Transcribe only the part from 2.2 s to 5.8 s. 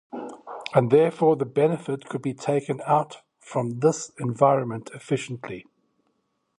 be taken out from this environment efficiently.